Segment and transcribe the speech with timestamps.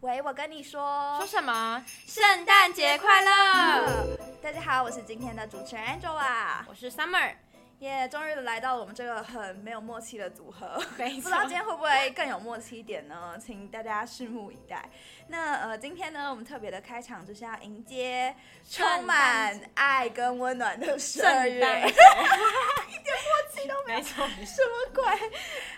[0.00, 1.84] 喂，我跟你说，说什么？
[2.06, 3.30] 圣诞节快乐！
[3.88, 4.18] 嗯！
[4.40, 7.34] 大家好，我是今天的主持人 Angela，我是 Summer。
[7.80, 13.38] 耶，yeah, 终于来到了我们这个很没有默契的组合，不知道今天会不会更有默契一点呢？
[13.38, 14.88] 请大家拭目以待。
[15.28, 18.34] 那呃，今天呢，我们特别的开场就是要迎接
[18.68, 25.04] 充满爱跟温暖的十二月， 一点默契都没有，没错，什么鬼？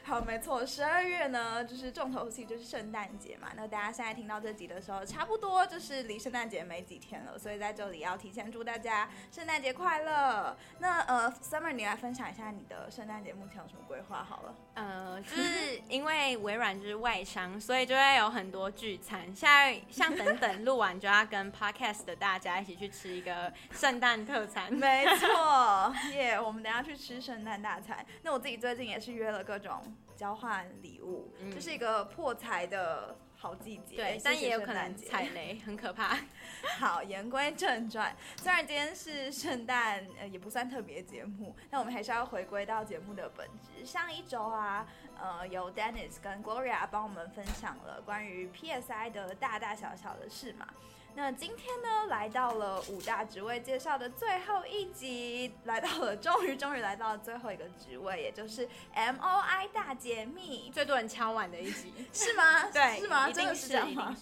[0.02, 3.48] 好，没错，十二月呢，就是重头戏就是圣诞节嘛。
[3.56, 10.56] 那大家现在听到这集的时候，差不多就是离圣诞节没几天了，所以在这里要提前祝大家圣诞节快乐。
[10.78, 14.22] 那呃，Summer 你来分享一下你的圣诞节目前有什么规划？
[14.22, 19.22] 好了，呃，就是因为微软就是外商，所以就会有很多聚餐。
[19.34, 24.70] 现在像等等录完就要跟 Podcast 的大家一起去吃一个圣诞特餐。
[24.72, 28.06] 没错，耶，yeah, 我们等下去吃圣诞大餐。
[28.22, 29.82] 那我自己最近也是约了各种
[30.14, 33.16] 交换礼物，这、嗯、是一个破财的。
[33.42, 36.18] 好季节，对，谢谢，但也有可能踩雷，很可怕。
[36.78, 43.82] 好，言归正传，虽然今天是圣诞，呃，也不算特别节目，但我们还是要回归到节目的本质。
[43.86, 44.86] 上一周啊，
[45.18, 50.68] 呃，由 Dennis 跟 Gloria 帮我们分享了关于 PSI 的大大小小的事嘛。
[51.14, 62.70] 那今天呢，来到了五大职位介绍的最后一集，来到了，终于终于来到了最后一个职位，也就是 MOI 大解密，最多人敲碗的一集， 是吗？
[62.72, 63.28] 对，是吗？
[63.28, 64.16] 一定是，这样吗？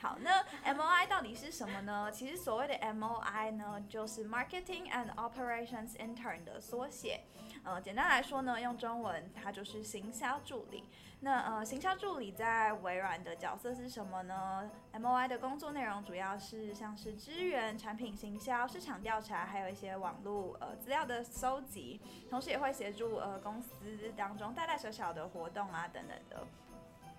[0.00, 2.08] 好，那 MOI 到底是什么呢？
[2.12, 7.22] 其实所谓的 MOI 呢，就是 Marketing and Operations Intern 的缩写。
[7.64, 10.84] 呃，简单来说呢，用中文它就是行销助理。
[11.20, 23.74] 那呃，行销助理在微软的角色是什么呢？MOI 的工作内容主要是像是支援产品行销、市场调查，还有一些网络呃资料的搜集，同时也会协助呃公司
[24.16, 26.46] 当中大大小小的活动啊等等的。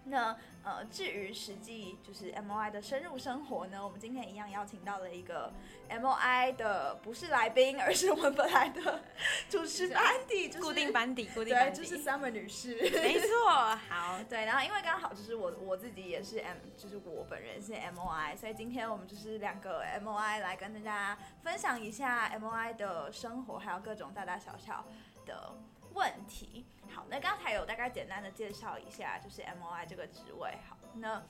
[0.09, 5.51] 那呃，至于实际就是 MOI 的深入生活呢，我们今天一样邀请到了一个
[5.89, 9.01] MOI 的不是来宾，而是我们本来的
[9.49, 13.49] 主持班底，就是固定班底，固定班底，对，就是 Summer 女士，没错，
[13.89, 24.85] 好，对，然后因为刚好就是我我自己也是 M，就是我本人是 MOI，所以今天我们就是两个 MOI 来跟大家分享一下 MOI 的生活，还有各种大大小小
[25.25, 25.53] 的
[25.93, 26.65] 问题。
[26.93, 30.57] 好，那刚才有大概简单的介绍一下，就是 MOI 这个职位。
[30.67, 31.21] 好，那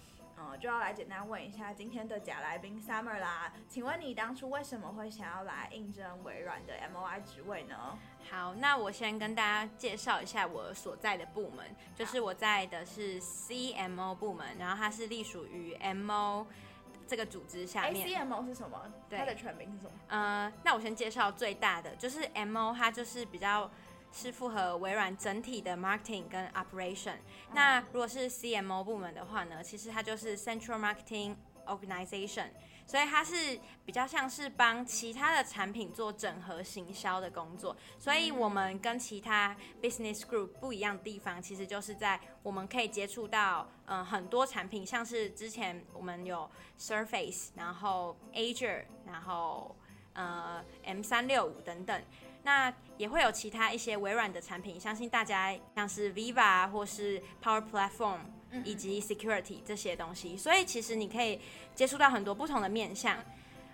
[0.41, 3.51] 嗯，就要来简单问一下今天的假来宾 Summer 啦。
[3.67, 7.99] 请问你当初为什么会想要来应征微软的 MOI 职位呢？
[8.31, 16.45] 好，那我先跟大家介绍一下我所在的部门，就是我在的是 CMO 部门，然后它是隶属于 MO
[17.05, 18.07] 这个组织下面。
[18.07, 18.89] CMO 是什么？
[19.09, 19.91] 对，它的全名是什么？
[20.07, 23.69] 呃，那我先介绍最大的，就是 MO，它就是比较。
[24.11, 27.17] 是符合微软整体的 marketing 跟 operation。
[27.53, 32.47] 那如果是 CMO 部门的话呢，其实它就是 Central Marketing Organization，
[32.87, 37.77] 所以它是比较像是帮其他的产品做整合行销的工作。
[37.99, 46.49] 所以我们跟其他 business group 不一样的地方，其实就是在我们可以接触到嗯很多产品，像是之前我们有
[46.79, 49.75] Surface，然后 Azure，然后
[50.13, 52.03] 呃 M 三六五等等。
[52.44, 58.19] 那也会有其他一些微软的产品，相信大家像是 Viva 或是 Power Platform
[58.63, 61.39] 以及 Security 这些东西，所以其实你可以
[61.75, 63.17] 接触到很多不同的面向。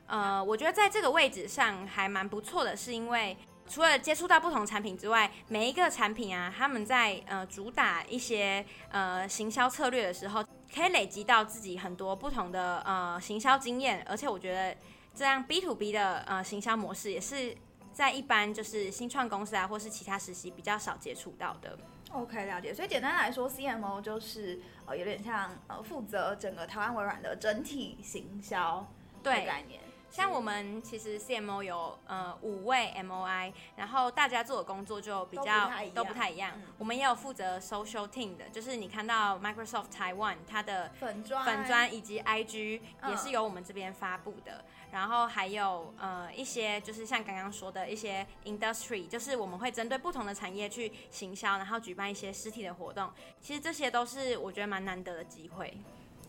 [0.08, 3.38] 呃，我觉得在这个位置上还蛮不错的，是因为
[3.68, 10.44] 除了接触到不同产品之外，每一个产品啊，他们在呃主打一些呃行销策略的时候，
[10.74, 14.76] 可以累积到自己很多不同的呃行销经验，而且我觉得
[15.16, 17.56] 这样 B to B 的呃行销模式也是。
[17.96, 21.78] 在一般就是新创公司啊，或是其他实习比较少接触到的。
[22.12, 22.74] OK，了解。
[22.74, 28.86] 所以简单来说，CMO 就是呃有点像呃负责整个台湾微软的整体行销
[29.24, 29.80] 的概念。
[30.10, 36.52] 像我们其实 CMO 有呃五位 MOI，然后大家做的工作就比较都不太一样。
[36.56, 44.64] 嗯、我们也有负责 social team 的，就是你看到 Microsoft Taiwan 它的粉砖粉砖以及 IG 也是由我们这边发布的。
[44.64, 53.12] 嗯、然后还有呃一些就是像刚刚说的一些 industry，就是我们会针对不同的产业去行销，然后举办一些实体的活动。
[53.42, 55.78] 其实这些都是我觉得蛮难得的机会。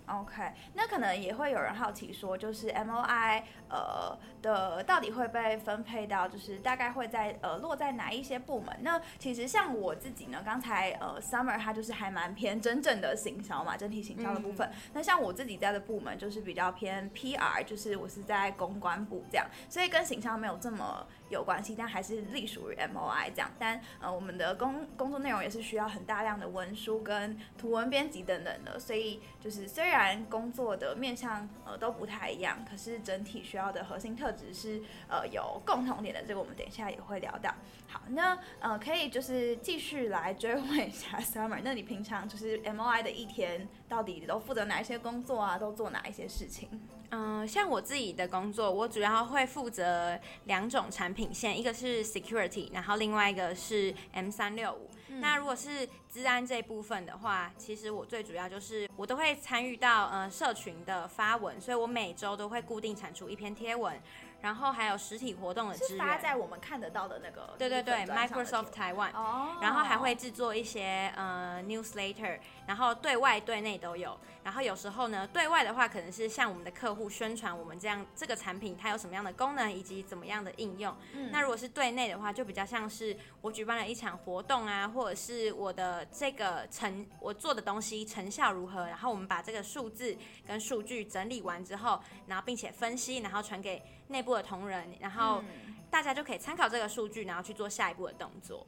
[0.07, 8.77] OK，那可能也会有人好奇说，就是 MOI 呃的到底会被分配到，就是大概会在呃落在哪一些部门？
[8.83, 14.69] 那其实像我自己呢，刚才呃 Summer 他就是还蛮偏真正的行销嘛，整体行销的部分。
[14.69, 23.51] 嗯、那像我自己在的部门就是比较偏 PR，就是我是在公关部这样，所以跟行销没有这么有关系，但还是隶属于 MOI 这样。
[23.59, 29.96] 但呃，我们的工工作内容也是需要很大量的文书跟图文编辑等等的，所以就是虽然
[30.29, 36.23] 工作的面向呃都不太一样，可是整体需要的核心特质是呃有共同点的。
[36.23, 37.55] 这个我们等一下也会聊到。
[37.89, 45.57] 好，那呃可以就是继续来追问一下 Summer，那你平常就是 MOI 的一天到底都负责哪一些工作啊？
[45.59, 46.69] 都做哪一些事情？
[47.11, 54.91] 嗯，像我自己的工作，我主要会负责两种产品线，一个是 security，然后另外一个是 M 三六五。
[55.21, 64.01] 那如果是治安这一部分的话，其实我最主要就是我都会参与到呃社群的发文，所以我每周都会固定产出一篇贴文。
[64.43, 74.17] 然后还有实体活动的支援，发在我们看得到的那个，对对对，Microsoft Taiwan，哦，然后还会制作一些呃 newsletter，然后对外对内都有。
[74.47, 80.97] 然后有时候呢，对外的话可能是向我们的客户宣传我们这样这个产品它有什么样的功能以及怎么样的应用。
[81.15, 90.17] 嗯，那如果是对内的话，就比较像是我举办了一场活动啊，或者是我的这个成我做的东西成效如何，然后我们把这个数字
[90.47, 93.83] 跟数据整理完之后，然后并且分析，然后传给。
[94.09, 95.43] 内部的同仁，然后
[95.91, 98.65] 大家就可以参考这个数据，然后去做下一步的动作。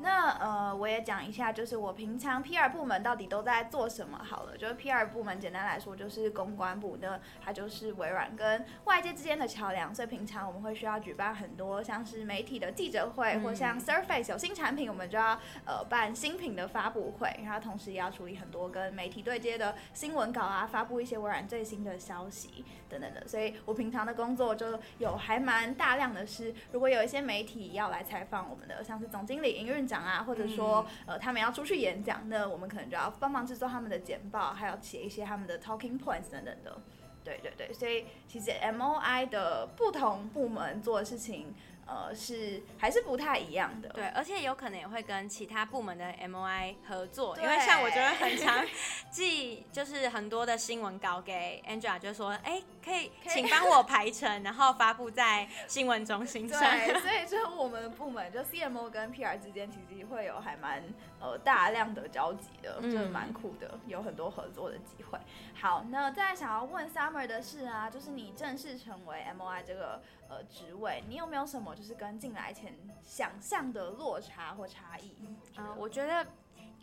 [0.00, 4.56] 那呃，我也讲一下，就是我平常 PR 部门到底都在做什么好了。
[4.56, 9.94] 就是 PR 部门简单来说，就是公关部的，它就是微软跟外界之间的桥梁。
[9.94, 23.26] 所以平常我们会需要举办很多像是媒体的记者会，或像 Surface 有新产品，我们就要呃办新品的发布会，然后同时也要处理很多跟媒体对接的新闻稿啊，发布一些微软最新的消息等等的。
[23.26, 36.80] 所以我平常的工作就有还蛮大量的是，如果有一些媒体要来采访我们的，像是总经理、营运长啊，或者说呃，他们要出去演讲，那我们可能就要帮忙制作他们的简报，还要写一些他们的 talking points 等等的。
[37.22, 41.54] 对对对，所以其实 MOI 的不同部门做的事情。
[41.86, 48.64] 呃，是还是不太一样的，对，而且有可能也会跟其他部门的 MOI 合作，因为像我觉得很常
[49.10, 56.58] 寄就是很多的新闻稿给 Angela，就是说，哎，可以请帮我排成，然后发布在新闻中心上。
[56.58, 60.82] 对， 所以就我们的部门就 CMO 跟 PR 之间其实会有还蛮
[61.20, 65.18] 呃大量的交集的，就是蛮酷的，有很多合作的机会。
[65.54, 70.00] 好，那再来想要问 Summer 的事啊，就是你正式成为 MOI 这个。
[70.34, 72.74] 呃，职位你有没有什么就是跟进来前
[73.06, 75.14] 想象的落差或差异？
[75.20, 75.36] 嗯、
[75.68, 76.26] 呃，我觉得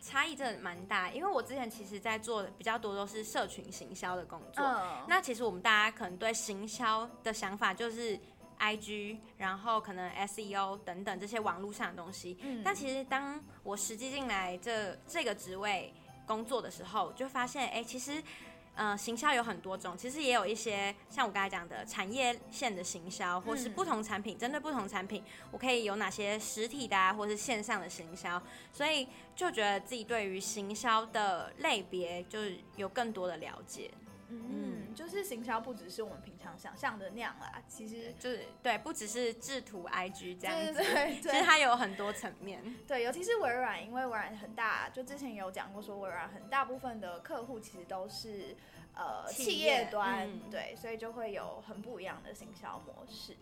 [0.00, 4.64] 差异真的蛮大，因为我之前其实在做比较多都是社群行销的工作。
[4.64, 8.18] 嗯，那其实我们大家可能对行销的想法就是
[8.58, 12.38] IG，然后可能 SEO 等等这些网络上的东西。
[12.40, 15.92] 嗯，但其实当我实际进来这这个职位
[16.26, 18.22] 工作的时候，就发现，哎，其实。
[18.74, 28.42] 呃，行销有很多种，其实也有一些像我刚才讲的产业线的行销，或是不同产品针对不同产品，我可以有哪些实体的啊，或是线上的行销，
[28.72, 33.90] 所以就觉得自己对于行销的类别就是有更多的了解。
[34.30, 42.62] 嗯，就是行销不只是我们平常想象的那样啦，其实就是对，不只是制图 IG 这样子，对对对，其实它有很多层面。
[42.86, 48.56] 对，尤其是微软，因为微软很大，就之前有讲过说微软很大部分的客户其实都是
[48.94, 53.36] 呃企业端，嗯，对，所以就会有很不一样的行销模式。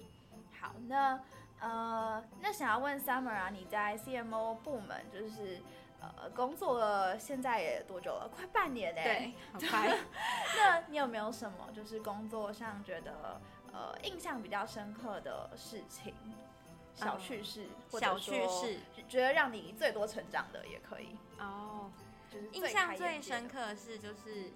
[0.58, 1.20] 好，那
[1.60, 5.60] 呃，那想要问 Summer 啊，你在 CMO 部门就是。
[6.00, 8.26] 呃，工作了现在也多久了？
[8.34, 9.02] 快半年呢。
[9.02, 9.98] 对，好快。
[10.56, 13.40] 那你有没有什么就是工作上觉得
[13.72, 16.14] 呃印象比较深刻的事情、
[16.94, 21.18] 小趣事，嗯、或者说小趣事，觉得让你最多成长的也可以。
[21.38, 21.90] 哦，
[22.32, 24.50] 就是印象最深刻的是就是，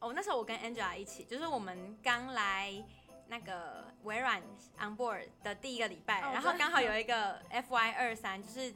[0.00, 2.72] 哦，那时候我跟 Angela 一起，就是我们刚来
[3.28, 4.42] 那个微软
[4.78, 8.74] on board 的第一个礼拜，哦、然后刚好有一个 FY 二三，就是。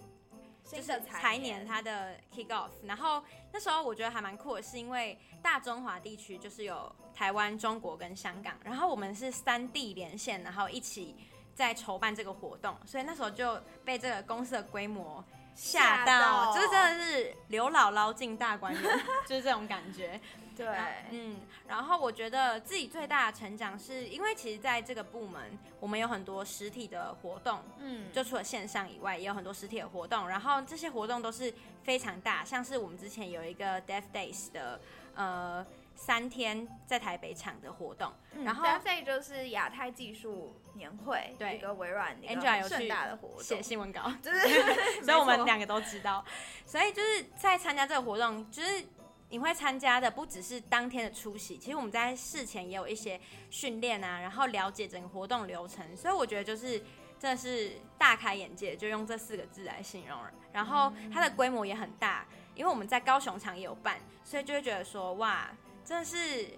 [0.71, 3.23] 就是财年它的 kick off，然后
[3.53, 11.17] 那时候我觉得还蛮酷的，是因为大中华地区就是有台湾、中国跟香港，然后我们是三地连线，然后一起
[11.55, 18.83] 在筹办这个活动，所以那时候就被这个公司的规模吓到，就是真的是刘姥姥进大观园，
[19.27, 20.21] 就是这种感觉。
[20.59, 20.67] 对，
[21.11, 21.37] 嗯，
[21.69, 34.81] 然后我觉得自己最大的成长是因为其实在这个部门，我们有很多实体的活动，嗯，就除了线上以外，也有很多实体的活动，然后这些活动都是非常大，像是我们之前有一个 Deaf Days 的，
[35.15, 44.41] 呃，三天在台北场的活动，嗯、然后 Day 就是亚太技术年会，对，一个微软 Angela 有盛大的活动，写新闻稿，就是，
[45.05, 46.25] 所以我们两个都知道，
[46.67, 48.85] 所以就是在参加这个活动，就是。
[49.31, 53.21] 你会参加的不只是当天的出席，其实我们在事前也有一些
[53.51, 56.79] 训练啊，然后了解整个活动流程，所以我觉得就是
[57.19, 60.19] 真的是大开眼界，就用这四个字来形容。
[60.53, 65.51] 然后它的规模也很大，因为我们在高雄场也有办，所以就会觉得说，哇，
[65.85, 66.49] 真的是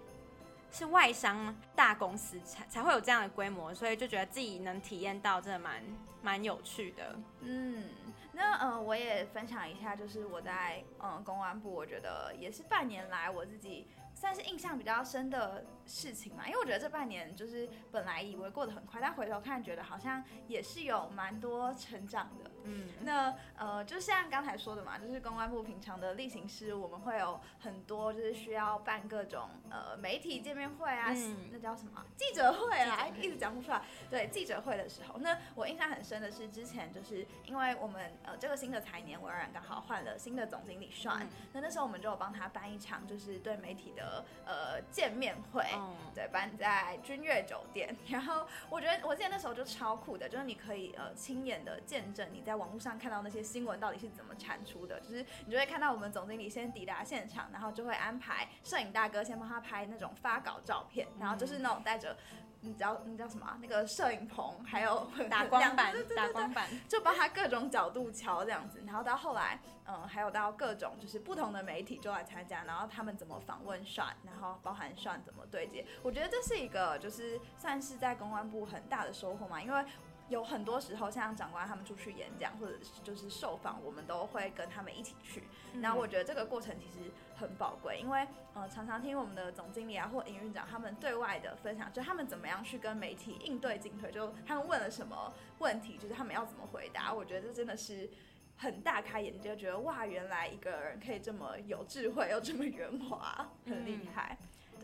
[0.71, 5.83] 是外商大公司才才会有这样的规模，所以就觉得自己能体验到，真的蛮
[6.23, 7.19] 蛮有趣的。
[7.41, 7.85] 嗯，
[8.33, 13.89] 那呃，我也分享一下，就是我在嗯公安部，我觉得也是半年来我自己。
[14.13, 22.49] 算是印象比较深的事情嘛，因为我觉得这半年就是本来以为过得很快，但回头看觉得好像也是有蛮多成长的。
[22.63, 33.83] 嗯，那呃，就像刚才说的嘛，就是公关部平常的例行事务，我们会有很多就是需要办各种呃媒体见面会啊，嗯、那叫什么记者会啊，一直讲不出来。
[34.09, 44.25] 对，记者会的时候，那我印象很深的是之前就是因为我们呃这个新的财年，微软刚好换了新的总经理帅，嗯、那那时候我们就有帮他办一场就是对媒体的。
[44.45, 45.80] 呃，见面会，嗯、
[46.15, 47.97] 对，搬在君悦酒店。
[48.09, 54.99] 然后我觉得，我记得那时候就超酷的，就是你可以呃亲眼的见证你在网络上看到那些新闻到底是怎么产出的。
[55.01, 62.17] 就是你就会看到我们总经理先抵达现场，然后就会安排摄影大哥先帮他拍那种发稿照片，然后就是那种带着。
[62.63, 63.59] 你知道你知道什么？
[63.61, 68.83] 那个摄影棚，还有 打光板， 打光板，就帮他各种角度瞧这样子。
[68.87, 75.87] 然后到后来，嗯，还有到各种就是不同的媒体就来参加，然后他们怎么访问 Sean，然后包含 Sean 怎么对接。
[76.03, 79.85] 我觉得这是一个就是算是在公关部很大的收获嘛，因为。
[80.29, 85.43] 有很多时候，像长官他们出去演讲或者就是受访，我们都会跟他们一起去。
[85.81, 87.11] 然后我觉得这个过程其实
[87.41, 97.13] 很宝贵，因为呃常常听我们的总经理啊或营运长他们对外的分享，就他们怎么样去跟媒体应对进退，就他们问了什么问题，就是他们要怎么回答。
[97.13, 98.11] 我觉得这真的是
[98.57, 104.37] 很大开眼界，觉得哇，原来一个人可以这么有智慧又这么圆滑，很厉害。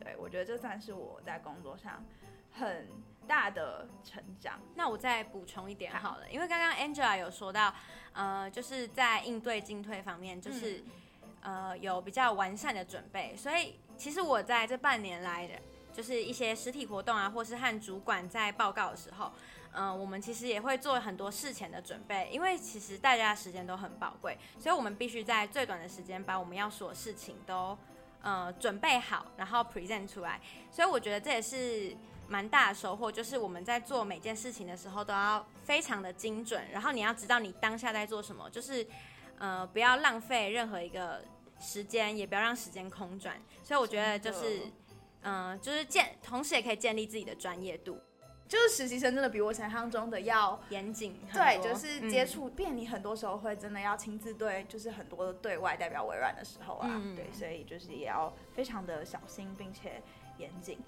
[0.03, 2.03] 对，我觉得这算是我在工作上
[2.53, 2.89] 很。
[3.29, 7.75] 大的成长，那我再补充一点好了，好，因为刚刚 Angela 有说到，
[8.13, 10.85] 呃，就是在应对进退方面，就是、嗯、
[11.47, 15.55] 呃有比较完善的准备，所以其实我在这半年来的，
[15.93, 19.31] 就是一些实体活动啊，或是和主管在报告的时候，
[19.73, 27.79] 嗯、我们其实也会做很多事前的准备，因为其实大家的时间都很宝贵，所以我们必须在最短的时间把我们要说的事情都
[28.23, 31.97] 呃准备好，然后 present 出来，所以我觉得这也是。
[32.29, 38.85] 蛮大的收获，就是我们在做每件事情的时候都要非常的精准，然后你要知道你当下在做什么，就是
[39.39, 41.23] 呃不要浪费任何一个
[41.61, 43.41] 时间，也不要让时间空转。
[43.63, 44.61] 所以我觉得就是
[45.23, 47.99] 嗯、呃，就是建，同时也可以建立自己的专业度。
[48.49, 60.01] 就是实习生真的比我想象中的要严谨，对，就是接触，变你很多时候会真的要亲自对，就是很多的对外代表微软的时候啊，嗯、对，所以就是也要非常的小心并且
[60.39, 60.79] 严谨。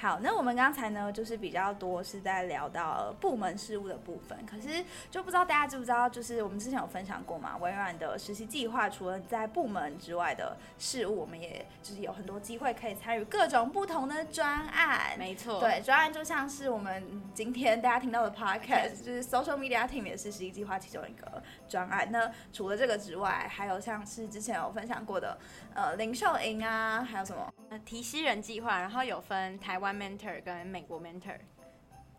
[0.00, 15.18] 好，那我们刚才呢，就是比较多是在聊到部门事务的部分，可是就不知道大家知不知道，就是我们之前有分享过嘛，微软的实习计划，除了在部门之外的事务，我们也就是有很多机会可以参与各种不同的专案。
[15.18, 22.08] 没错，对，专案就像是我们今天大家听到的 podcast，就是 Social Media Team 也是实习计划其中一个专案。
[22.12, 25.36] 那除了这个之外，还有像是之前有分享过的，
[25.78, 27.54] 呃，零售营啊，还有什么？
[27.70, 31.38] 呃，提西人计划，然后有分台湾 mentor 跟美国 mentor，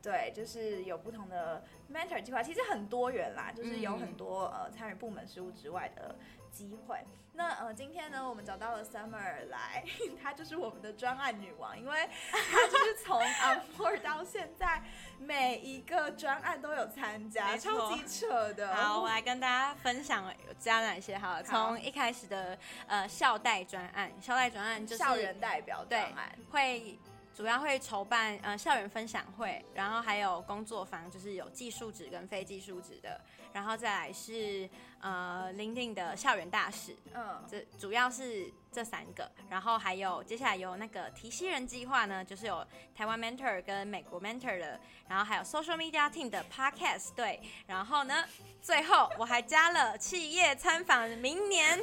[0.01, 1.61] 对，就是有不同的
[1.91, 6.15] mentor 计划，其实很多元啦，就是有很多呃参与部门事务之外的
[6.49, 6.99] 机会。
[7.39, 9.81] 那呃，今天呢，我们找到了 Summer 来，
[10.22, 14.84] 她就是我们的专案女王，因为她就是从 onboard 到现在
[15.17, 18.75] 每一个专案都有参加，超级扯的。
[18.75, 21.41] 好，我来跟大家分享有加哪些好了。
[21.41, 27.00] 从一开始的呃校代专案，校代专案就是校园代表专案，会。
[27.39, 33.22] 主要会筹办呃校园分享会，然后还有工作坊，就是有技术职跟非技术职的，
[33.53, 34.69] 然后再来是
[35.00, 44.77] 呃 LinkedIn 的校园大使，嗯，这主要是这三个，然后还有接下来有那个提西人计划呢，就是有台湾 Mentor 跟美国 Mentor 的，
[45.08, 48.25] 然后还有 Social Media Team 的 Podcast 对，然后呢，
[48.62, 51.79] 最后我还加了企业参访，明年。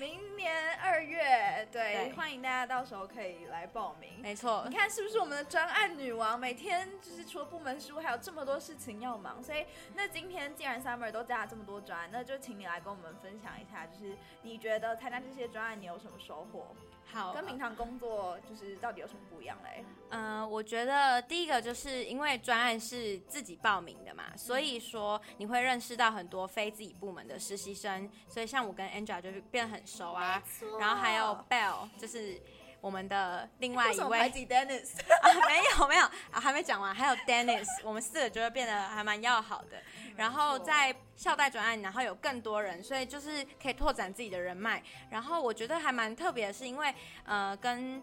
[0.00, 4.08] 明年二月，对，对欢迎大家到时候可以来报名。
[4.22, 6.40] 没错，你看是不是我们的专案女王？
[6.40, 9.44] 每天就是除了部门事务，还有这么多事情要忙。
[9.44, 16.74] 所以，那今天既然 Summer 都加了这么多专案，那就请你来跟我们分享一下，就是你觉得参加这些专案，你有什么收获？
[17.06, 19.84] 好，跟平常工作就是到底有什么不一样嘞？
[20.10, 30.42] 嗯、呃，我觉得第一个就是因为专案是自己报名的嘛，嗯、所以说你会认识到很多非自己部门的实习生，所以像我跟 Angela 就是变得很熟啊，
[30.78, 32.40] 然后还有 Bell 就是
[32.80, 34.90] 我们的另外一位排挤 Dennis
[35.22, 39.76] 啊，没有没有啊，还没讲完，还有 Dennis， 我们四个就会变得还蛮要好的。
[40.16, 44.82] 然后在校代转案，然后有更多人，所以就是可以拓展自己的人脉。
[45.10, 46.94] 然后我觉得还蛮特别的是，因为
[47.24, 48.02] 呃跟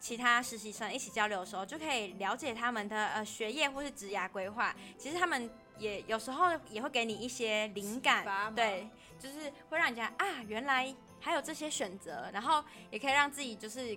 [0.00, 4.74] 其他实习生一起交流的时候，就可以了解他们的呃学业或是职涯规划。
[4.96, 13.96] 其实他们也有时候也会给你一些灵感，对，就是会让人家啊，原来还有这些选择，然后也可以让自己就是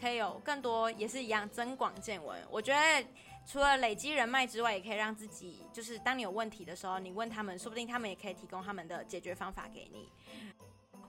[0.00, 2.40] 可以有更多也是一样增广见闻。
[2.50, 3.06] 我觉得
[3.46, 10.08] 除了累积人脉之外，也可以让自己就是当你有问题的时候，你问他们，说不定他们也可以提供他们的解决方法给你。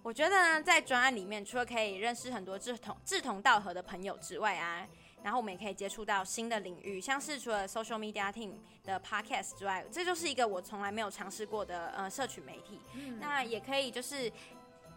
[0.04, 4.88] 我觉得呢，在专案里面，除了可以认识很多志同志同道合的朋友之外啊，
[5.22, 12.80] 然后我们也可以接触到新的领域，像是除了 social media team 的 podcast 之外，这就是一个我从来没有尝试过的呃社群媒体。
[12.96, 13.20] 嗯。
[13.20, 14.32] 那也可以就是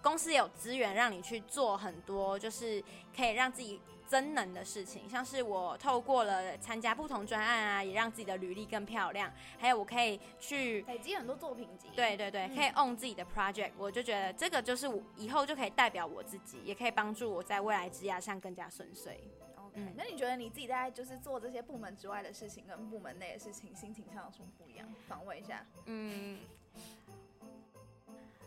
[0.05, 2.81] 公司有资源让你去做很多，就是
[3.17, 3.81] 可以让自己。
[4.07, 9.33] 增能的事情，像是我透过了参加不同专案啊，也让自己的履历更漂亮。
[9.59, 13.73] 还有我可以去累积很多作品集，对对对，可以 own 自己的 project，嗯。
[13.79, 19.19] 我就觉得这个就是我以后就可以代表我自己，也可以帮助我在未来职涯上更加顺遂。
[19.57, 24.87] OK，嗯，那你觉得你自己在就是做这些部门之外的事情跟部门内的事情，心情上有什么不一样？
[25.09, 25.67] 访问一下。
[25.87, 26.41] 嗯，啊，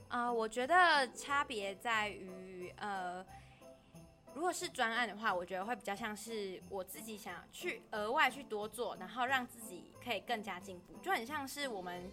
[0.09, 3.25] 呃，我觉得差别在于呃。
[4.33, 12.07] 如果是专案的话，我觉得会比较像是我自己想去额外去多做，然后让自己可以更加进步，就很像是我们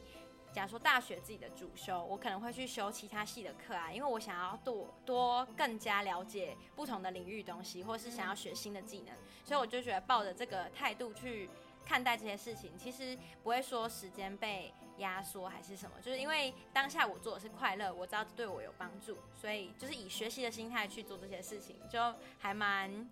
[0.51, 11.51] 假如说大学自己的主修，我可能会去修其他系的课啊，因为我想要多多更加了解不同的领域东西，或是想要学新的技能，所以我就觉得抱着这个态度去
[11.85, 23.09] 看待这些事情，其实不会说时间被压缩还是什么，就是因为当下我做的是快乐，我知道对我有帮助，所以就是以学习的心态去做这些事情，就还蛮，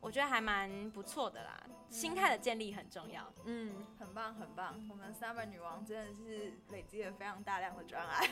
[0.00, 1.62] 我觉得还蛮不错的啦。
[1.88, 4.74] 心态的建立很重要，嗯，很棒很棒。
[4.90, 8.22] 我们 Summer 女王真的是累积了非常大量的专案。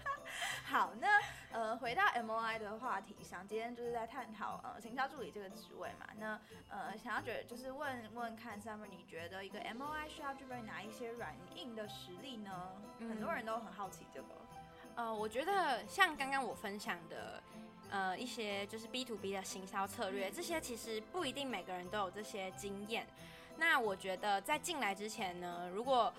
[0.64, 1.08] 好，那
[1.50, 6.06] 呃回到 MOI 的话题上，今天就是在探讨呃行销助理这个职位嘛。
[6.18, 12.72] 那呃想要觉得就是问问看 Summer，你觉得一个 MOI 需要具备哪一些软硬的实力呢？
[12.98, 14.28] 嗯，很多人都很好奇这个。
[14.96, 17.42] 呃，我觉得像刚刚我分享的。
[17.90, 23.06] 呃，一些就是 B to B 的行销策略，这些其实不一定每个人都有这些经验。
[23.56, 26.12] 那我觉得在进来之前呢，如果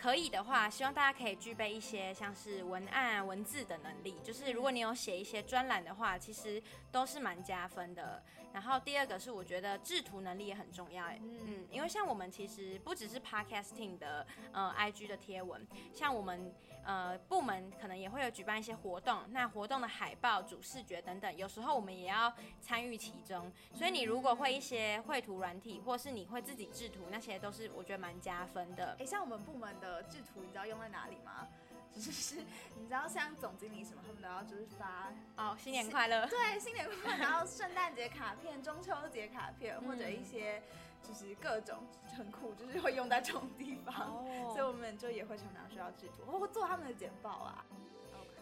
[0.00, 4.16] 可以的话，希望大家可以具备一些像是文案、文字的能力。
[4.24, 8.22] 就是如果你有写一些专栏的话，其实都是蛮加分的。
[8.52, 11.06] 然后第二个是，我觉得制图能力也很重要。
[11.20, 16.50] 嗯，因为像我们其实不只是 Podcasting 的呃 IG 的贴文，像我们。
[16.82, 23.52] 呃，部门可能也会有举办一些活动，那活动的海报、主视觉等等，有时候我们也要参与其中。
[23.74, 28.96] 所以你如果会一些绘图软体，或是你会自己制图，那些都是我觉得蛮加分的。
[28.98, 31.46] 哎，像我们部门的制图，你知道用在哪里吗？
[31.92, 32.36] 就是
[32.76, 40.62] 你知道像总经理什么，他们都要就是发哦，新年快乐，对，新年快乐，然后圣诞节卡片、 中秋节卡片，或者一些。
[41.02, 41.78] 就是各种
[42.14, 44.52] 很酷，就是会用在这种地方，oh.
[44.52, 47.64] 所以我们就也会常常需要制图，或做他们的简报啊。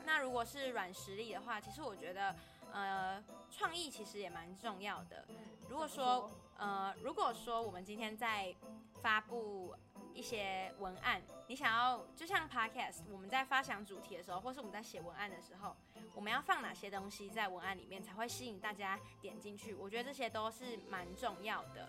[0.04, 2.34] 那如果是软实力的话，其实我觉得，
[2.72, 5.24] 呃，创意其实也蛮重要的。
[5.68, 8.52] 如果说，呃，如果说我们今天在
[9.00, 9.72] 发布
[10.18, 15.76] 一些文案，你想要就像 Podcast，我们在发想主题的时候，或是我们在写文案的时候，
[16.12, 19.72] 我们要放哪些东西在文案里面才会吸引大家点进去？
[19.74, 21.88] 我觉得这些都是蛮重要的。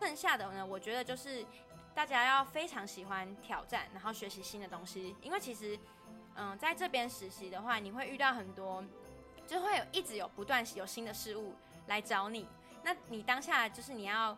[0.00, 1.44] 剩下的呢，我觉得就是
[1.94, 5.14] 大家要非常喜欢挑战，然后学习新的东西。
[5.20, 5.78] 因为其实，
[6.36, 8.82] 嗯，在这边实习的话，你会遇到很多，
[9.46, 11.54] 就会有一直有不断有新的事物
[11.88, 12.48] 来找你。
[12.82, 14.34] 那你当下就是你要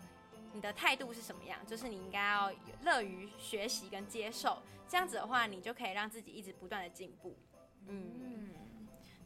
[0.52, 1.58] 你的态度是什么样？
[1.66, 7.36] 就是你应该要乐于学习跟接受，这样子的话，你就可以让自己一直不断的进步。
[7.88, 8.50] 嗯。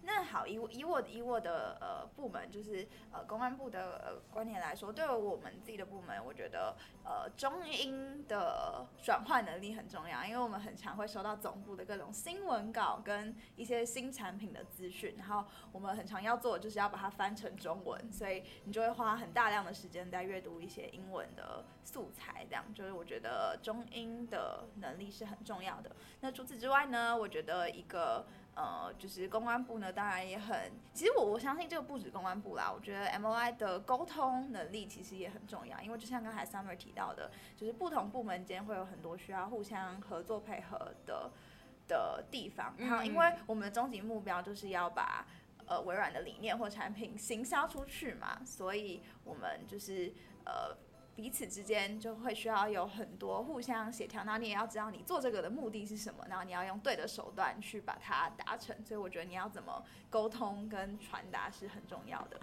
[0.08, 25.90] 那好，以以我以我的呃部门，就是呃公安部的呃观点来说，对于我们自己的部门，我觉得呃中英的转换能力很重要，因为我们很常会收到总部的各种新闻稿跟一些新产品的资讯，然后我们很常要做的就是要把它翻成中文，所以你就会花很大量的时间在阅读一些英文的素材，这样就是我觉得中英的能力是很重要的。
[26.20, 28.24] 那除此之外呢，我觉得一个。
[28.56, 41.30] 呃，就是公关部呢，当然也很，其实我我相信这个不止公关部啦，我觉得 MOI 的沟通能力其实也很重要，因为就像刚才 Summer 提到的，就是不同部门间会有很多需要互相合作配合的
[41.86, 45.26] 的地方，然后因为我们的终极目标就是要把
[45.66, 50.10] 呃微软的理念或产品行销出去嘛，所以我们就是
[50.46, 50.74] 呃。
[51.16, 58.76] 彼此之间就会需要有很多互相协调，然后你也要知道你做这个的目的是什么，然后你要用对的手段去把它达成。
[58.84, 62.38] 所以我觉得你要怎么沟通跟传达是很重要的。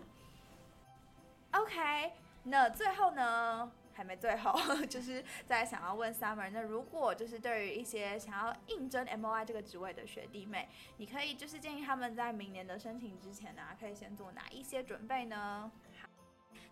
[1.51, 2.13] OK，
[2.45, 4.51] 那最后呢，还没最后，
[4.89, 15.71] 就是在想要问 Summer，那如果就是对于一些想要应征 MOI 这个职位的学弟妹，你可以就是建议他们在明年的申请之前呢、可以先做哪一些准备呢？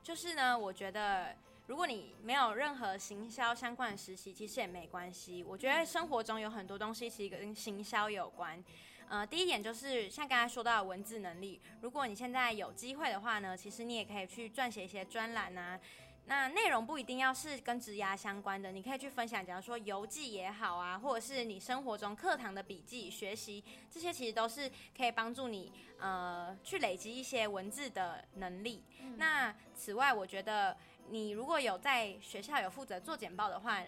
[0.01, 1.35] 就是呢，我觉得。
[1.71, 5.41] 如果你没有任何行销相关的实习，其实也没关系。
[5.41, 8.61] 我觉得生活中有很多东西其实跟行销有关。
[9.07, 15.79] 呃，第一点就是像刚才说到的文字能力，如果你现在有机会的话呢，其实你也可以去撰写一些专栏啊。
[16.25, 28.83] 那内容不一定要是跟职涯相关的，你可以去分享，假如说游记也好啊，或者是你生活中课堂的笔记、学习，这些其实都是可以帮助你呃去累积一些文字的能力。
[28.99, 29.15] 嗯。
[29.17, 30.75] 那此外，我觉得。
[31.09, 33.83] 你如果有在学校有负责做简报的话，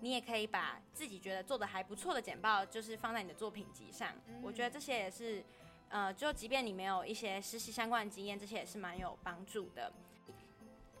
[0.00, 4.12] 你也可以把自己觉得做的还不错的简报，就是放在你的作品集上。
[4.26, 4.40] 嗯。
[4.42, 5.44] 我觉得这些也是，
[5.90, 9.92] 呃，就即便你没有一些实习相关的经验，这些也是蛮有帮助的。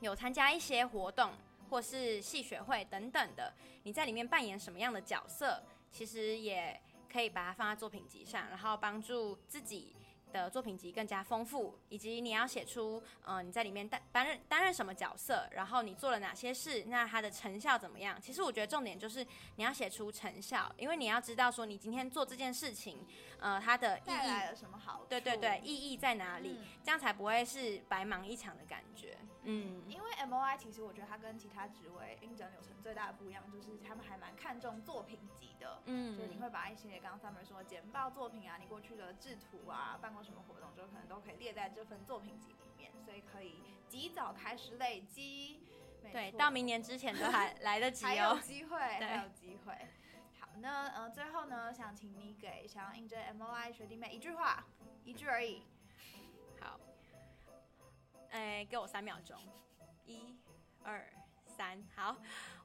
[0.00, 1.32] 有参加一些活动
[1.70, 3.52] 或是系学会等等的，
[3.84, 9.94] 你在里面扮演什么样的角色，其实也可以把它放在作品集上，然后帮助自己。
[10.32, 18.20] 的作品集更加丰富，以及你要写出，嗯、呃，你在里面担担任担任什么角色，然后你做了哪些事，那它的成效怎么样？
[18.20, 19.24] 其实我觉得重点就是
[19.56, 23.06] 你要写出成效，因为你要知道说你今天做这件事情，
[23.38, 25.04] 呃，它的意义带来了什么好？
[25.08, 26.56] 对对对，意义在哪里？
[26.58, 29.18] 嗯、这样才不会是白忙一场的感觉。
[29.44, 35.82] 嗯，因为 MOI 其实我觉得它跟其他职位应征流程最大的不一样，就是他们还蛮看重作品集的。
[35.86, 45.60] 嗯，就是你会把一些刚刚 Summer 说的简报作品啊，你过去的制图啊，办过什么活动，就可能都可以列在这份作品集里面，所以可以及早开始累积。
[46.12, 49.72] 对，到明年之前都还 来得及哦，还有机会，还有机会。
[50.40, 54.64] 好，那呃最后呢，想请你给想要应征 MOI 学弟妹一句话，
[55.04, 55.62] 一句而已。
[58.32, 58.38] 好。
[58.38, 59.38] 哎，给我三秒钟，
[60.06, 60.34] 一、
[60.82, 61.06] 二、
[61.46, 62.16] 三，好。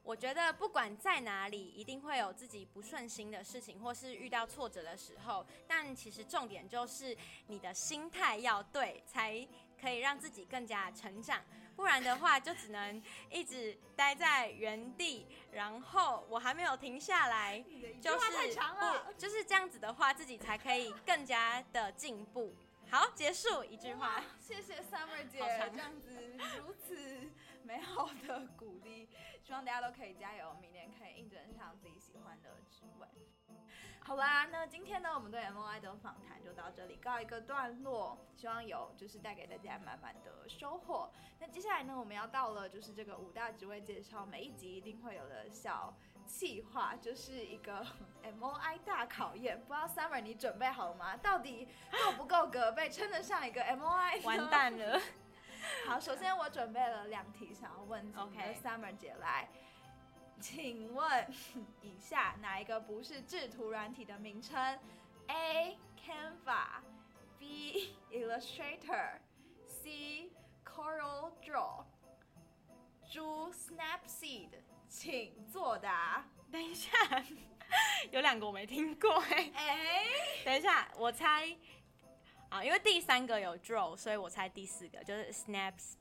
[0.02, 5.46] 我觉得不管在哪里，一定会有自己不顺心的事情，或是遇到挫折的时候。
[5.68, 7.16] 但其实重点就是
[7.48, 9.46] 你的心态要对，才
[9.80, 11.44] 可以让自己更加成长。
[11.76, 15.28] 不然的话，就只能一直待在原地。
[15.52, 17.62] 然后我还没有停下来，
[18.02, 22.56] 就是不就是这样子的话，自己才可以更加的进步。
[22.90, 24.24] 好，结束一句话。
[24.40, 25.40] 谢谢 Summer 姐
[25.74, 26.10] 这样子
[26.58, 26.96] 如此
[27.64, 29.10] 美好的鼓励，
[29.44, 33.08] 希望大家都可以加油，明年可以应征上自己喜欢的职位。
[34.00, 41.12] 好啦，那今天呢，我们对 MOI 的访谈就到这里告一个段落，希望有就是带给大家满满的收获。
[41.40, 45.94] 那接下来呢，我们要到了就是这个五大职位介绍，每一集一定会有的小。
[46.28, 47.84] 企划就是一个
[48.40, 51.16] MOI 大考验，不知道 Summer 你准备好了吗？
[51.18, 54.22] 到底够不够格被称得上一个 MOI？
[54.24, 55.02] 完蛋了。
[55.88, 59.50] 好，首先我准备了两题想要问 Summer 姐来
[60.40, 61.28] 请问
[61.82, 64.78] 以下哪一个不是制图软体的名称
[65.28, 65.78] ？A.
[66.06, 67.96] Canva，B.
[68.12, 70.32] Illustrator，C.
[70.64, 71.86] Coral Draw，
[73.10, 74.50] 猪 Snapseed。
[74.90, 75.97] 请作答。
[76.78, 77.24] 下，
[78.12, 79.52] 有两个我没听过哎。
[79.56, 80.04] 哎，
[80.46, 81.56] 等一下，我猜
[82.50, 85.96] 啊，因为第三个有 draw，所以我猜第四个就是 snaps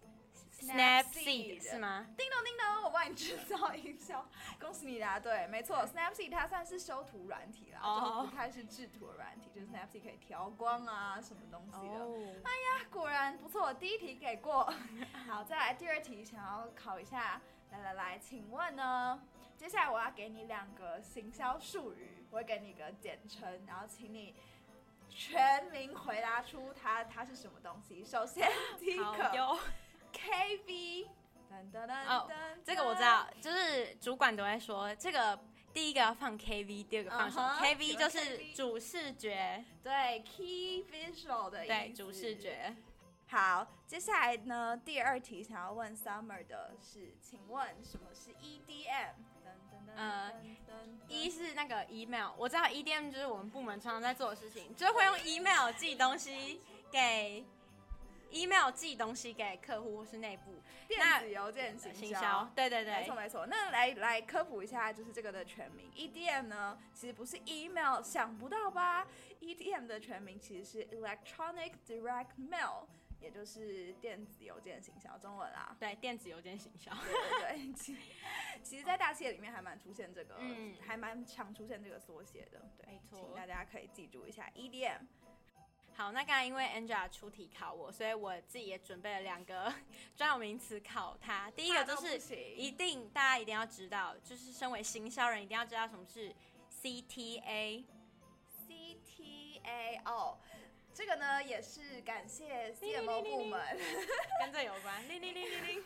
[0.59, 2.07] Snapseed 是吗？
[2.17, 4.27] 叮咚叮咚，我帮你制造音效，
[4.59, 8.25] 恭喜你答对，没错，Snapseed 它算是修图软体啦，oh.
[8.25, 12.03] 就不太是制图的软体，就是 Snapseed 可以调光啊，什么东西的。
[12.03, 12.17] Oh.
[12.43, 14.73] 哎呀，果然不错，第一题给过。
[15.29, 17.41] 好，再来第二题，想要考一下。
[17.71, 19.21] 来来来，请问呢？
[19.57, 24.35] 接下来我要给你两个行销术语，我会给你一个简称，然后请你
[25.09, 28.05] 全名回答出它它是什么东西。
[28.05, 29.59] 首先第一个
[30.13, 31.09] ，KV，
[31.51, 32.31] 噔噔噔哦，
[32.65, 35.39] 这个我知道，就是主管都会说，这个
[35.73, 42.77] 第一个要放 KV，第二个放什么？KV 就是主视觉，对，Key Visual 的对，主视觉。
[43.29, 49.15] 好，接下来呢，第二题想要问 Summer 的是，请问什么是 EDM？
[49.97, 50.31] 呃，
[51.09, 56.61] 一是那个 email，我知道 EDM 就是我们部门常常在做的事情，就会用 email 寄东西
[56.91, 57.45] 给
[58.31, 60.55] email 寄东西给客户或是内部
[60.87, 63.47] 电子邮件行销，销，对对对，没错没错。
[63.47, 69.07] 那来来科普一下，就是这个的全名，EDM 呢，其实不是 email，想不到吧
[69.41, 72.85] ？EDM 的全名其实是 Electronic Direct Mail，
[73.21, 75.77] 也就是电子邮件行销，中文啊。
[75.79, 76.91] 对，电子邮件行销。
[76.93, 77.97] 对对对，其
[78.63, 82.63] 其实，在大企业里面还蛮出现这个，嗯，还蛮常出现这个缩写的。
[82.77, 85.01] 对，没错，请大家可以记住一下 EDM。
[85.95, 89.73] 好，那刚才因为 Angela 出题考我，所以我自己也准备了两个
[90.15, 91.51] 专有名词考他。
[91.53, 96.35] 第一个就是一定大家一定要知道，就是身为行销人一定要知道什么是
[96.83, 97.85] CTA。
[98.69, 100.39] CTA 哦，
[100.97, 103.61] 这个呢也是感谢 CMO 部门
[104.41, 105.07] 跟这有关。
[105.07, 105.85] 铃铃铃铃铃。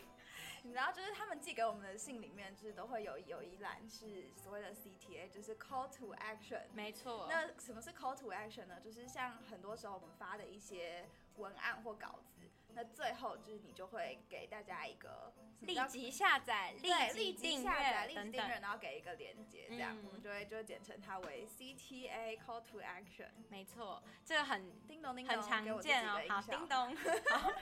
[0.63, 6.63] 你知道，就是他们寄给我们的信里面，就是都会有有一栏是所谓的 CTA，就是 Call to Action。
[6.75, 7.27] 没错。
[7.29, 8.79] 那什么是 Call to Action 呢？
[8.81, 11.05] 就是像很多时候我们发的一些
[11.39, 12.40] 文案或稿子，
[12.75, 23.31] 那最后就是你就会给大家一个立即下载、立即订阅、立即订阅，然后给一个连接，这样、嗯、我们就会就会简称它为 CTA Call to Action。
[23.49, 26.21] 没错，这个很叮咚叮咚，很常见哦。
[26.29, 26.97] 好，叮咚。
[27.31, 27.53] 好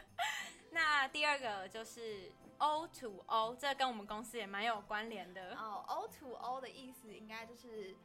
[0.71, 5.83] 那第二个就是 O to O，这跟我们公司也蛮有关联的哦。
[5.89, 7.97] Oh, O to O 的意思应该就是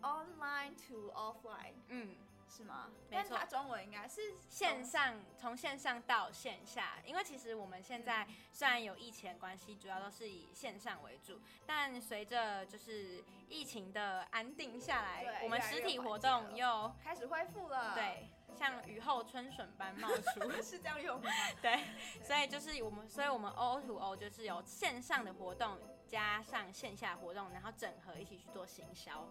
[0.00, 2.14] online to offline，嗯，
[2.54, 2.90] 是吗？
[3.08, 6.98] 没错，它中文应该是线上，从线上到线下。
[7.06, 17.94] 因为其实我们现在虽然有疫情关系，主要都是以线上为主，但随着就是疫情的安定下来，我们实体活动又开始恢复了。
[17.94, 18.28] 对。
[18.54, 21.30] 像雨后春笋般冒出， 是这样用吗？
[21.62, 21.84] 对，
[22.22, 29.26] 所以就是我们，所以我们 O to O 就是有线上的活动加上线下活动，然后整合一起去做行销。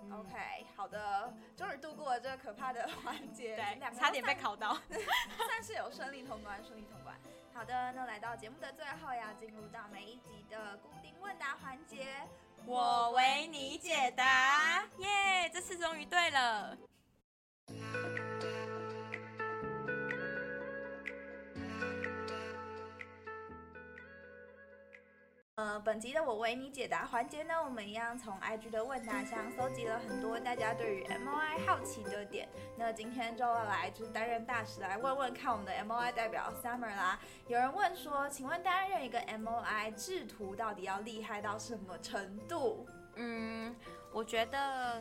[0.00, 4.76] 嗯、OK，好的，终于度过了这个可怕的环节，对，差点被考到，
[5.46, 7.14] 算是有顺利通关，顺利通关。
[7.54, 12.06] 好的，那来到节目的最后，要进入到每一集的固定问答环节，
[12.64, 15.08] 我为你解答，耶、
[15.48, 16.76] yeah，这次终于对了。
[25.62, 32.48] 呃，本集的我为你解答环节呢，我们一样从 IG 的问答箱搜集了很多大家对于 MOI 好奇的点。
[32.76, 37.16] 那今天就要来就是担任大使来问问看我们的 MOI 代表 Summer 啦。
[37.46, 42.84] 有人问说，请问担任一个 MOI 制图到底要厉害到什么程度？
[43.14, 43.72] 嗯，
[44.10, 45.00] 我觉得，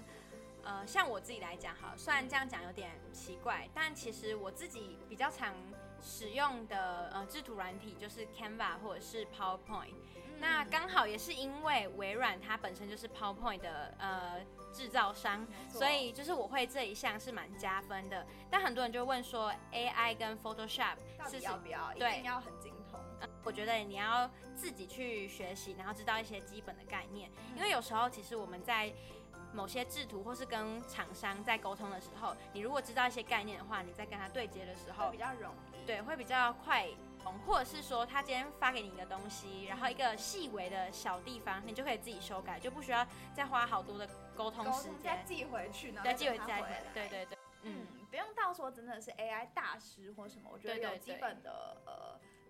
[0.64, 5.56] 呃，像我自己来讲哈，虽然这样讲有点奇怪，但其实我自己比较常
[6.00, 9.96] 使用的呃制图软体就是 Canva 或者是 PowerPoint。
[10.42, 14.40] 那刚好也是因为微软它本身就是 PowerPoint 的呃
[14.74, 18.26] 制造商，所以就是我会这一项是蛮加分的。
[18.50, 20.98] 但很多人就问说，AI 跟 Photoshop
[21.30, 21.94] 是要不要？
[21.94, 23.00] 对，一定要很精通。
[23.20, 28.92] 呃，我觉得你要自己去学习，然后知道一些基本的概念，因为有时候其实我们在
[29.54, 36.88] 某些制图或是跟厂商在沟通的时候，你如果知道一些概念的话，你在跟他对接的时候会比较容易，对，会比较快。
[37.46, 46.84] 或者是说，他今天发给你一个东西，然后一个细微的小地方，你就可以自己修改，就不需要再花好多的沟通时间，再寄回去呢，再寄回再回来。
[46.94, 51.78] 对对对，嗯，不用到说真的是 AI 大师或什么，我觉得有基本的。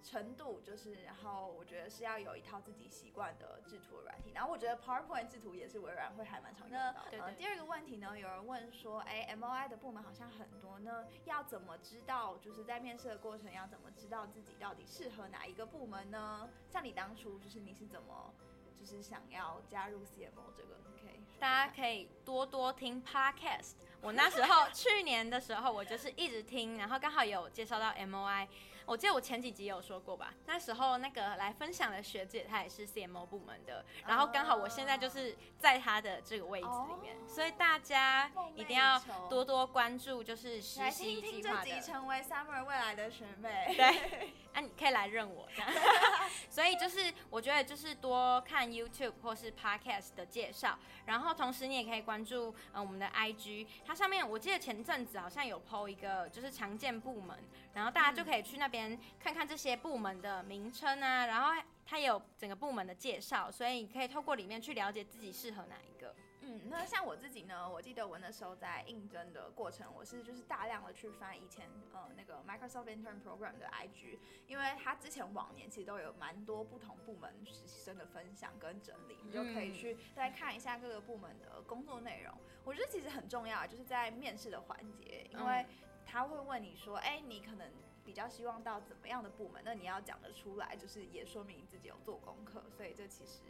[0.03, 6.93] 程度就是，然后我觉得是要有一套自己习惯的制图的软体，然后我觉得 PowerPoint 制图也是微软会还蛮常用的。
[7.09, 7.21] 对对对。
[7.21, 16.49] 呃，第二个问题呢，有人问说，哎，MOI 的部门好像很多呢，要怎么知道，就是在面试的过程要怎么知道自己到底适合哪一个部门呢？
[16.69, 18.33] 像你当初就是你是怎么，
[18.79, 20.81] 就是想要加入 CMO 这个？
[20.99, 23.73] 可以，大家可以多多听 Podcast。
[24.01, 28.47] 我那时候 去年的时候，我就是一直听，然后刚好有介绍到 MOI。
[28.91, 38.99] 我记得我前几集有说过吧，那时候那个来分享的学姐她也是 CMO 部门的，然后刚好我现在就是在她的这个位置里面，所以大家一定要
[39.29, 41.63] 多多关注，就是实习计划的。
[41.63, 43.73] 听这集成为 Summer 未来的学妹。
[43.77, 45.71] 对， 啊，你可以来认我这样。
[46.49, 57.37] 所以就是我觉得就是多看 YouTube 或是 Podcast 的介绍，然后同时你也可以关注呃我们的 IG，它上面我记得前阵子好像有 PO 一个就是常见部门，
[57.73, 58.99] 然后大家就可以去那边。
[59.19, 61.51] 看看这些部门的名称啊，然后
[61.85, 66.13] 它有整个部门的介绍，所以你可以透过里面去了解自己适合哪一个。
[66.51, 82.35] 嗯，那像我自己呢，我记得我那时候在应征的过程，我是就是大量的去翻以前呃那个 Microsoft Intern Program 的 IG，因为它之前往年其实都有蛮多不同部门实习生的分享跟整理，你就可以去再看一下各个部门的工作内容。
[82.65, 85.65] 我觉得其实很重要，就是在面试的环节，因为
[86.05, 87.71] 他会问你说，哎，你可能。
[88.03, 89.61] 比较希望到怎么样的部门？
[89.63, 93.41] 那你要讲得出来，就是也说明你自己有做功课，所以这其实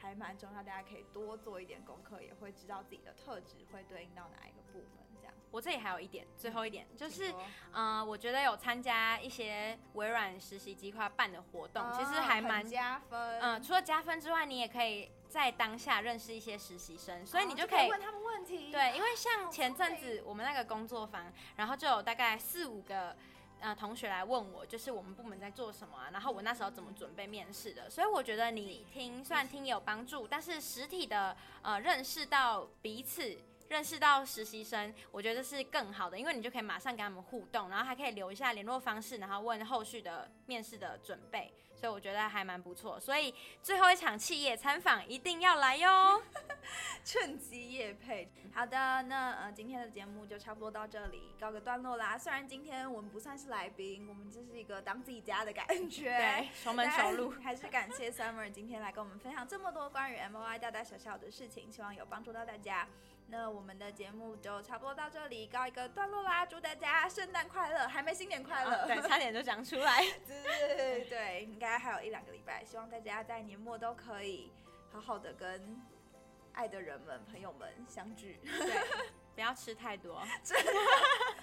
[0.00, 5.06] 还蛮重要，大家可以多做一点功课，也会知道自己的特质会对应到哪一个部门。
[5.20, 7.40] 这样，我这里还有一点，最后一点就是，说
[7.72, 13.40] 嗯，我觉得有参加一些微软实习计划办的活动，哦、其实还蛮加分。
[13.40, 18.70] 嗯，除了加分之外，你也可以在当下认识一些实习生，所以你就可以，哦、就可以问他们问题。
[18.70, 23.16] 对，因为像前阵子我们那个工作坊，然后就有大概四五个。
[23.60, 26.08] 呃，同学来问我，就是我们部门在做什么啊？
[26.12, 27.88] 然后我那时候怎么准备面试的？
[27.88, 33.36] 所以我觉得你听，虽然听也有帮助，但是实体的呃，认识到彼此，
[33.68, 41.52] 认识到实习生，我觉得是更好的，因为你就可以马上跟他们互动，然后还可以留一下联络方式，然后问后续的面试的准备。
[41.78, 46.22] 所以我觉得还蛮不错，所以最后一场企业参访一定要来哟，
[47.04, 48.32] 趁机夜配。
[48.54, 52.16] 好的，那呃今天的节目就差不多到这里，告个段落啦。
[52.16, 57.34] 虽然今天我们不算是来宾，我们就是一个当自己家的感觉， 对，熟门熟路。
[57.44, 62.88] 还是感谢 Summer 今天来跟我们分享这么多关于 MOI 大大小小的事情，希望有帮助到大家。
[63.28, 66.46] 那我们的节目就差不多到这里，告一个段落啦！
[66.46, 70.04] 祝大家圣诞快乐，还没新年快乐，哦，对，差点就讲出来。
[71.08, 74.52] 对应该还有一两个礼拜，希望大家在年末都可以
[74.92, 75.76] 好好的跟
[76.52, 78.40] 爱的人们、朋友们相聚。
[78.44, 78.80] 对，
[79.34, 80.72] 不要吃太多， 真的。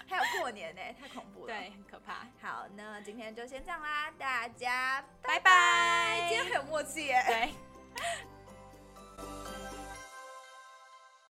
[0.07, 2.25] 还有过年呢，太恐怖了，对，很可怕。
[2.41, 6.27] 好，那今天就先这样啦，大家拜拜。
[6.29, 7.21] 今天很有默契耶。
[7.27, 7.53] 对。